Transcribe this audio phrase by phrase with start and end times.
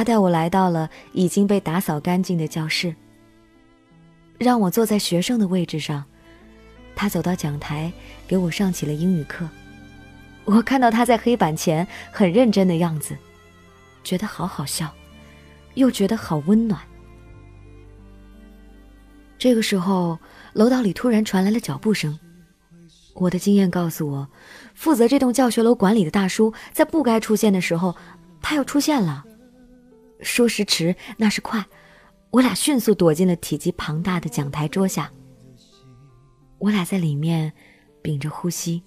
[0.00, 2.96] 他带我来到了已经被打扫干净的教室，
[4.38, 6.02] 让我坐在学生的位置上。
[6.96, 7.92] 他走到讲台，
[8.26, 9.46] 给我上起了英语课。
[10.46, 13.14] 我看到他在黑板前很认真的样子，
[14.02, 14.90] 觉得好好笑，
[15.74, 16.80] 又觉得好温暖。
[19.36, 20.18] 这个时候，
[20.54, 22.18] 楼道里突然传来了脚步声。
[23.12, 24.26] 我的经验告诉我，
[24.72, 27.94] 负责这栋教学楼管理的大叔在不该出现的时候，
[28.40, 29.26] 他又出现了。
[30.22, 31.64] 说时迟，那时快，
[32.30, 35.10] 我俩迅速躲进了体积庞大的讲台桌下。
[36.58, 37.52] 我俩在里面
[38.02, 38.82] 屏着呼吸，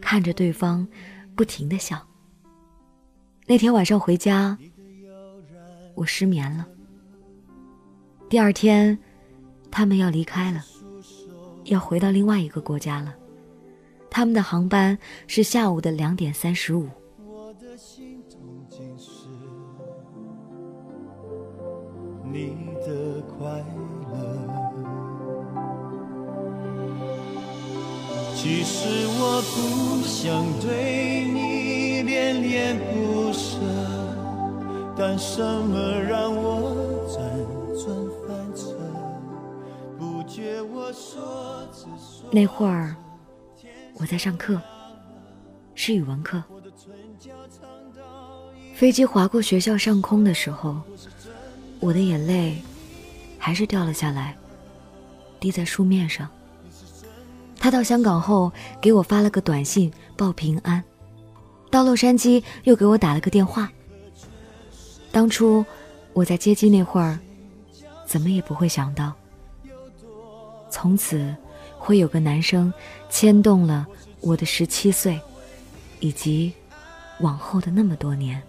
[0.00, 0.86] 看着对方，
[1.34, 2.06] 不停的笑。
[3.46, 4.56] 那天晚上回家，
[5.94, 6.66] 我失眠了。
[8.28, 8.98] 第二天。
[9.76, 10.64] 他们要离开了，
[11.64, 13.12] 要回到另外一个国家了。
[14.08, 16.88] 他们的航班是下午的两点三十五。
[22.34, 23.46] 你的快
[24.10, 24.16] 乐
[28.34, 33.56] 其实我不想对你恋恋不舍，
[34.98, 37.14] 但什么让我辗
[37.80, 38.74] 转反侧？
[39.96, 42.28] 不觉我说只说？
[42.32, 42.96] 那会儿，
[43.94, 44.60] 我在上课，
[45.76, 46.42] 是语文课。
[48.74, 50.82] 飞机划过学校上空的时候，
[51.84, 52.62] 我的眼泪
[53.38, 54.34] 还是掉了下来，
[55.38, 56.26] 滴在书面上。
[57.58, 60.82] 他到香港后给我发了个短信报平安，
[61.70, 63.70] 到洛杉矶又给我打了个电话。
[65.12, 65.62] 当初
[66.14, 67.18] 我在接机那会儿，
[68.06, 69.12] 怎么也不会想到。
[70.70, 71.36] 从此，
[71.78, 72.72] 会有个男生
[73.10, 73.86] 牵动了
[74.20, 75.20] 我的十七岁，
[76.00, 76.50] 以及
[77.20, 78.42] 往后的那么多年。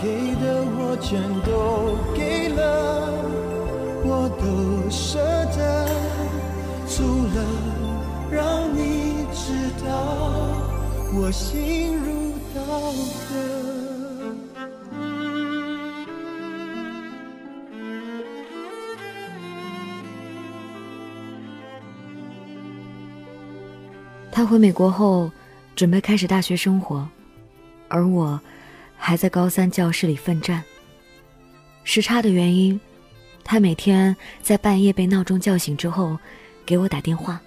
[0.00, 2.60] 给的我全都给了，
[4.04, 5.18] 我都舍
[5.56, 5.88] 得，
[6.86, 7.02] 除
[7.34, 7.36] 了
[8.30, 9.52] 让你知
[9.84, 9.88] 道
[11.14, 12.60] 我心如刀
[13.28, 13.34] 割。
[24.30, 25.28] 他回美国后，
[25.74, 27.04] 准备开始大学生活，
[27.88, 28.40] 而我
[28.98, 30.62] 还在高三教室里奋战。
[31.84, 32.78] 时差的原因，
[33.42, 36.18] 他每天在半夜被闹钟叫醒之后
[36.66, 37.40] 给我打电话，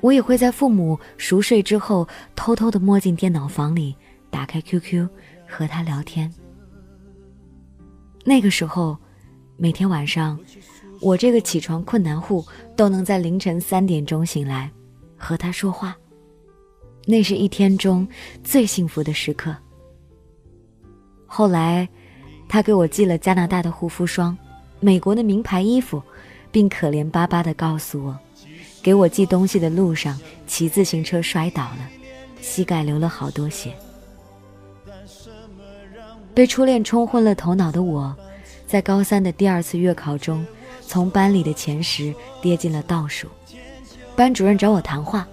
[0.00, 2.06] 我也会在父母熟睡之后
[2.36, 3.96] 偷偷的摸进电脑房里，
[4.30, 5.08] 打开 QQ
[5.48, 6.32] 和他聊天。
[8.24, 8.96] 那个时候，
[9.56, 10.38] 每天晚上，
[11.00, 14.70] 我这个起床困难户都能在凌晨三点钟醒来。
[15.16, 15.96] 和他说话，
[17.06, 18.06] 那是一天中
[18.42, 19.56] 最幸福的时刻。
[21.36, 21.88] 后来，
[22.48, 24.38] 他给我寄了加拿大的护肤霜、
[24.78, 26.00] 美国的名牌衣服，
[26.52, 28.16] 并可怜巴巴地告诉我，
[28.80, 31.88] 给我寄东西的路上骑自行车摔倒了，
[32.40, 33.74] 膝盖流了好多血。
[36.32, 38.14] 被初恋冲昏了头脑的我，
[38.64, 40.46] 在高三的第二次月考中，
[40.82, 43.26] 从班里的前十跌进了倒数。
[44.14, 45.26] 班主任找我谈话，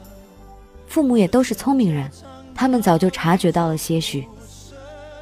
[0.87, 2.09] 父母也都是聪明人，
[2.55, 4.27] 他们早就察觉到了些许。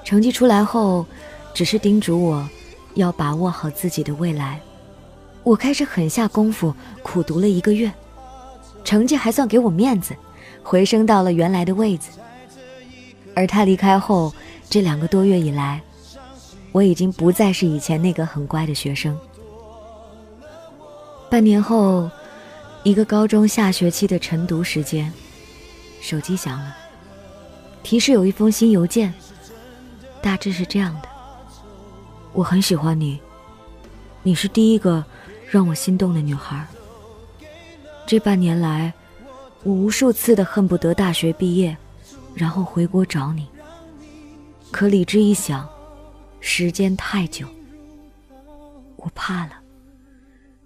[0.03, 1.05] 成绩出来后，
[1.53, 2.49] 只是叮嘱我，
[2.95, 4.59] 要把握好自己的未来。
[5.43, 6.73] 我开始狠下功夫
[7.03, 7.91] 苦读了一个月，
[8.83, 10.15] 成绩还算给我面子，
[10.63, 12.09] 回升到了原来的位子。
[13.35, 14.33] 而他离开后，
[14.69, 15.81] 这两个多月以来，
[16.71, 19.17] 我已经不再是以前那个很乖的学生。
[21.29, 22.09] 半年后。
[22.83, 25.11] 一个高中下学期的晨读时间，
[25.99, 26.73] 手机响了，
[27.83, 29.13] 提示有一封新邮件，
[30.21, 31.09] 大致是这样的：
[32.33, 33.19] 我很喜欢你，
[34.21, 35.03] 你是第一个
[35.49, 36.65] 让我心动的女孩。
[38.05, 38.93] 这半年来，
[39.63, 41.75] 我无数次的恨不得大学毕业，
[42.33, 43.47] 然后回国找你。
[44.71, 45.67] 可理智一想，
[46.39, 47.47] 时间太久，
[48.97, 49.53] 我怕了，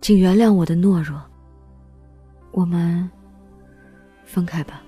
[0.01, 1.21] 请原谅我的懦弱。
[2.51, 3.09] 我们
[4.25, 4.81] 分开吧。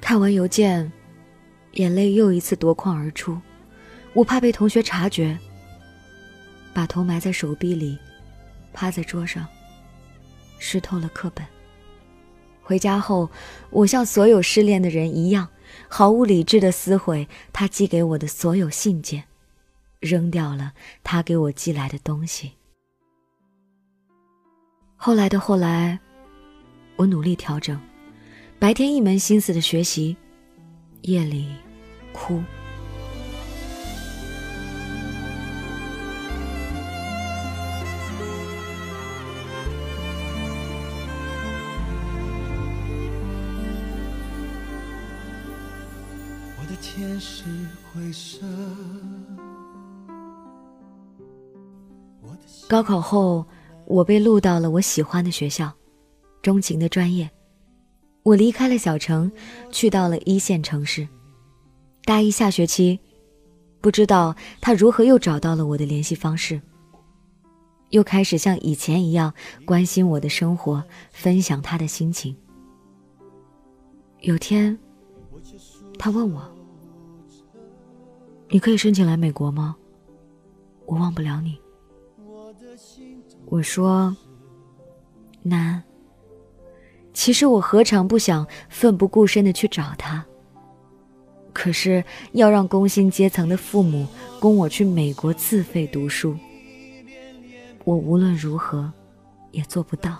[0.00, 0.90] 看完邮件，
[1.72, 3.40] 眼泪又一次夺眶而出。
[4.12, 5.38] 我怕被同学察觉，
[6.74, 7.98] 把头埋在手臂里，
[8.72, 9.46] 趴在桌上，
[10.58, 11.46] 湿透了课本。
[12.62, 13.28] 回家后，
[13.70, 15.48] 我像所有失恋的人一样，
[15.88, 19.24] 毫无理智的撕毁他寄给我的所有信件，
[20.00, 20.72] 扔掉了
[21.02, 22.52] 他给我寄来的东西。
[24.96, 25.98] 后来的后来，
[26.96, 27.80] 我努力调整，
[28.58, 30.16] 白天一门心思的学习，
[31.02, 31.48] 夜里
[32.12, 32.42] 哭。
[46.82, 47.44] 天是
[47.92, 48.40] 灰色。
[52.66, 53.44] 高考后，
[53.84, 55.70] 我被录到了我喜欢的学校，
[56.42, 57.30] 钟情的专业。
[58.22, 59.30] 我离开了小城，
[59.70, 61.08] 去到了一线城市。
[62.04, 62.98] 大一下学期，
[63.80, 66.60] 不知道他如何又找到了我的联系方式，
[67.90, 69.32] 又开始像以前一样
[69.64, 72.36] 关心我的生活，分享他的心情。
[74.20, 74.78] 有天，
[75.98, 76.42] 他问我。
[78.48, 79.76] 你可以申请来美国吗？
[80.86, 81.58] 我忘不了你。
[83.46, 84.14] 我说
[85.42, 85.82] 难。
[87.20, 90.24] 其实我何尝不想奋不顾身的去找他。
[91.52, 92.02] 可是
[92.32, 94.06] 要让工薪阶层的父母
[94.40, 96.34] 供我去美国自费读书，
[97.84, 98.90] 我无论如何
[99.50, 100.18] 也做不到。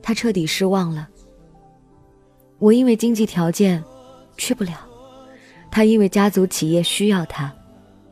[0.00, 1.06] 他彻底失望了。
[2.58, 3.84] 我因为经济条件
[4.38, 4.88] 去不了。
[5.70, 7.54] 他因为家族企业需要他，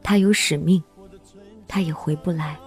[0.03, 0.83] 他有使命，
[1.67, 2.59] 他也回不来。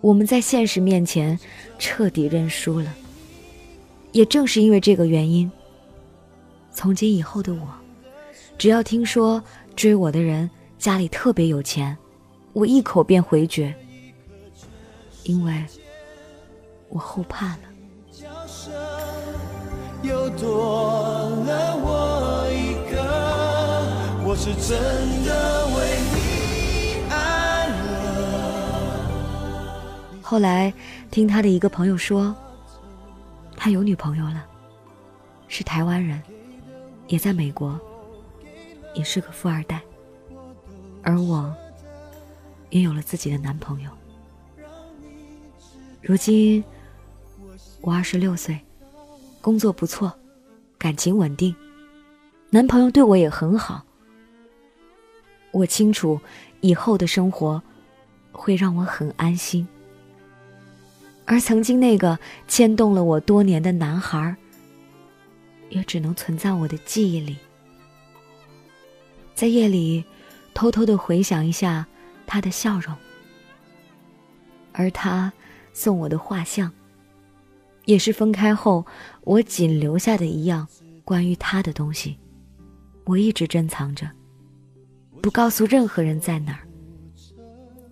[0.00, 1.38] 我们在现实面前
[1.78, 2.92] 彻底认输了。
[4.12, 5.50] 也正是因为这个原因，
[6.72, 7.60] 从今以后的我，
[8.58, 9.42] 只要听说
[9.76, 11.96] 追我的人家里特别有钱，
[12.52, 13.72] 我一口便回绝，
[15.22, 15.64] 因为
[16.88, 17.60] 我后怕了。
[20.02, 22.96] 又多了我一个
[24.26, 24.70] 我是真
[25.24, 25.29] 的
[30.30, 30.72] 后来
[31.10, 32.32] 听他的一个朋友说，
[33.56, 34.46] 他有女朋友了，
[35.48, 36.22] 是台湾人，
[37.08, 37.76] 也在美国，
[38.94, 39.82] 也是个富二代。
[41.02, 41.52] 而我
[42.68, 43.90] 也有了自己的男朋友。
[46.00, 46.62] 如今
[47.80, 48.56] 我二十六岁，
[49.40, 50.16] 工作不错，
[50.78, 51.52] 感情稳定，
[52.50, 53.84] 男朋友对我也很好。
[55.50, 56.20] 我清楚，
[56.60, 57.60] 以后的生活
[58.30, 59.66] 会让我很安心。
[61.30, 62.18] 而曾经那个
[62.48, 64.34] 牵动了我多年的男孩，
[65.68, 67.36] 也只能存在我的记忆里。
[69.32, 70.04] 在夜里，
[70.54, 71.86] 偷偷的回想一下
[72.26, 72.92] 他的笑容，
[74.72, 75.32] 而他
[75.72, 76.68] 送我的画像，
[77.84, 78.84] 也是分开后
[79.20, 80.66] 我仅留下的一样
[81.04, 82.18] 关于他的东西，
[83.04, 84.10] 我一直珍藏着。
[85.22, 86.66] 不告诉任何人在哪儿，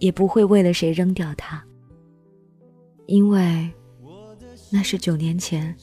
[0.01, 1.65] 也不会为了谁扔掉它，
[3.09, 3.73] 因为
[4.69, 5.75] 那是九年前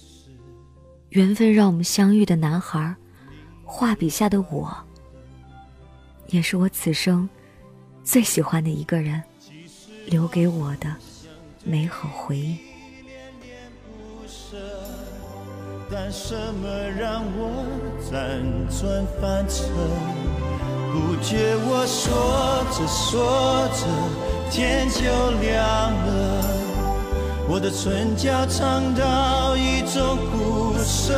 [1.10, 2.96] 缘分让我们相遇的男孩
[3.64, 4.72] 画笔下的我，
[6.28, 7.28] 也是我此生
[8.04, 9.24] 最喜欢的一个人
[10.06, 10.96] 留给我的
[11.64, 12.60] 美好回忆。
[15.90, 17.66] 但什么让我
[18.04, 19.66] 辗转反侧？
[20.94, 23.88] 不觉我说着说着，
[24.52, 25.02] 天就
[25.42, 26.55] 亮了。
[27.48, 31.14] 我的唇角尝到一种苦涩，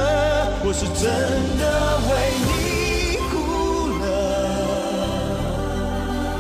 [0.61, 1.09] 我是真
[1.57, 1.63] 的
[2.09, 2.09] 为
[2.43, 3.33] 你哭
[4.03, 4.05] 了，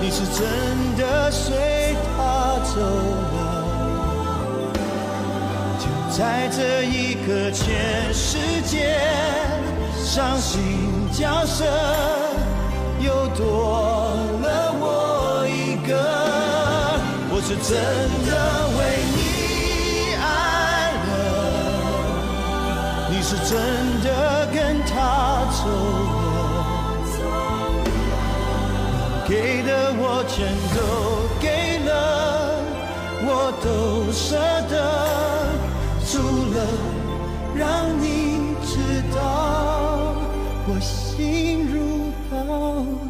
[0.01, 0.43] 你是真
[0.97, 2.75] 的随他走
[3.33, 3.35] 了。
[5.79, 5.83] 就
[6.17, 8.99] 在这一刻，全世界
[10.03, 11.63] 伤心角色。
[12.99, 15.95] 又多了我一个，
[17.29, 17.77] 我是真
[18.27, 18.31] 的
[27.15, 27.19] 走
[27.83, 28.15] 了，
[29.27, 29.31] 给
[29.63, 30.35] 的我全
[30.75, 30.77] 都
[31.39, 31.45] 给
[31.85, 31.89] 了，
[33.23, 33.29] 我
[33.63, 33.65] 都
[34.11, 34.25] 舍
[34.69, 34.73] 得，
[36.05, 36.11] 除
[36.53, 36.57] 了
[37.55, 37.63] 让
[37.99, 38.05] 你
[38.63, 38.69] 知
[39.15, 39.17] 道
[40.67, 41.75] 我心如
[42.29, 43.06] 刀。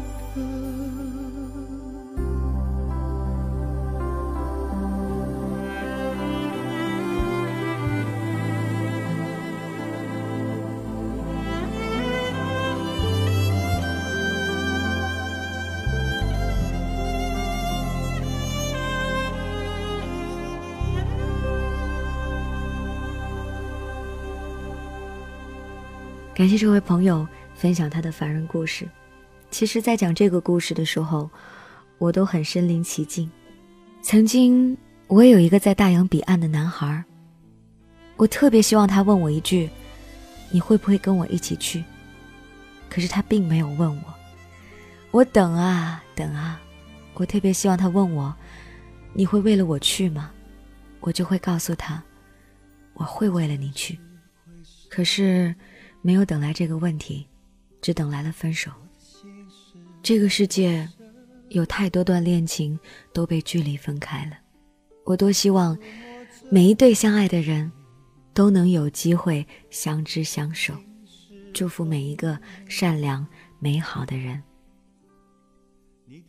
[26.38, 28.88] 感谢这位朋友分享他的凡人故事。
[29.50, 31.28] 其实，在讲这个故事的时候，
[31.98, 33.28] 我都很身临其境。
[34.02, 34.78] 曾经，
[35.08, 37.02] 我有一个在大洋彼岸的男孩，
[38.16, 39.68] 我特别希望他问我一句
[40.52, 41.82] ：“你会不会跟我一起去？”
[42.88, 44.14] 可是他并没有问我。
[45.10, 46.60] 我等啊等啊，
[47.14, 48.32] 我特别希望他问我
[49.12, 50.30] ：“你会为了我去吗？”
[51.02, 52.00] 我就会告诉他
[52.94, 53.98] ：“我会为了你去。”
[54.88, 55.52] 可是
[56.08, 57.26] 没有等来这个问题，
[57.82, 58.70] 只等来了分手。
[60.02, 60.88] 这个世界
[61.50, 62.80] 有太多段恋情
[63.12, 64.38] 都被距离分开了。
[65.04, 65.76] 我多希望
[66.50, 67.70] 每一对相爱的人。
[68.34, 70.72] 都能有机会相知相守，
[71.52, 72.38] 祝福每一个
[72.68, 73.26] 善良
[73.58, 74.40] 美好的人。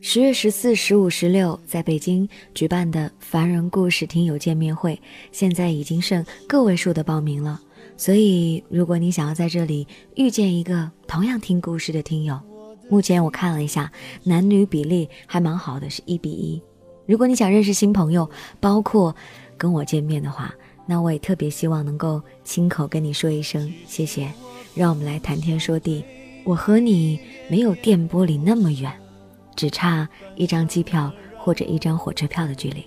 [0.01, 5.00] 十月十四、十五、十六，在北京举办的凡人故事听友见面会，
[5.31, 7.62] 现在已经剩个位数的报名了。
[8.00, 12.39] 所以，如果你想要在这里遇见一个同样听故事的听友，
[12.89, 13.91] 目前我看了一下，
[14.24, 16.62] 男女比例还蛮好的，是一比一。
[17.06, 18.29] 如果你想认识新朋友，
[18.62, 19.13] 包括
[19.58, 20.56] 跟我见面的话。
[20.86, 24.32] 那我也特别希望能够亲口跟你说一声谢谢，
[24.74, 26.01] 让我们来谈天说地。
[26.46, 28.91] 我和你没有电波里那么远，
[29.58, 32.84] 只差一张机票或者一张火车票的距离。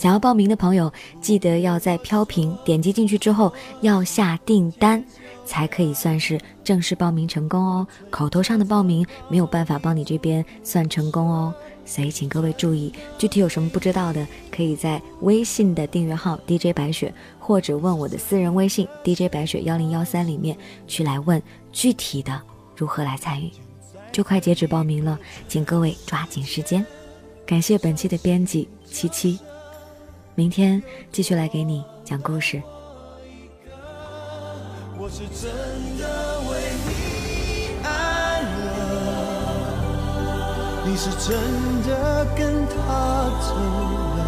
[0.00, 0.90] 想要报名的朋友，
[1.20, 3.52] 记得要在飘屏点击进去之后
[3.82, 5.04] 要下订单，
[5.44, 7.86] 才可以算是正式报名成功哦。
[8.08, 11.54] 口头上的报名没有办法帮你这边算成功哦。
[11.84, 20.56] 所以，请各位注意，具体有什么不知道的，可以在微信的订阅号 DJ 白雪，或者问我的私人微信 DJ 白雪幺零幺三里面
[20.88, 21.42] 去来问
[21.72, 22.40] 具体的
[22.74, 23.50] 如何来参与。
[24.10, 26.82] 就快截止报名了，请各位抓紧时间。
[27.44, 29.38] 感谢本期的编辑七七，
[30.40, 30.82] 明天
[31.12, 32.62] 继续来给你讲故事。
[34.98, 35.52] 我是真
[35.98, 36.56] 的为
[36.86, 36.88] 你
[37.84, 38.48] 爱了。
[40.86, 41.36] 你是真
[41.86, 42.74] 的跟他
[43.42, 43.54] 走
[44.16, 44.20] 了，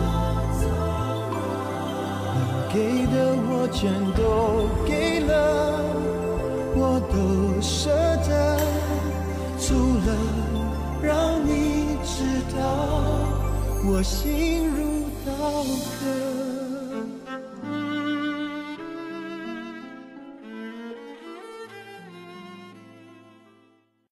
[2.36, 2.40] 能
[2.74, 2.76] 给
[3.06, 3.16] 的
[3.48, 3.80] 我全
[4.12, 5.32] 都给了，
[6.76, 7.16] 我都
[7.62, 7.88] 舍
[8.28, 8.60] 得，
[9.58, 10.08] 除了
[11.02, 12.20] 让你知
[12.54, 12.60] 道
[13.86, 15.01] 我心如
[15.42, 16.41] conquer.